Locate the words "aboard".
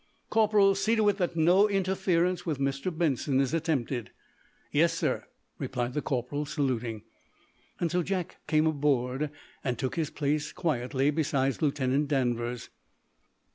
8.65-9.29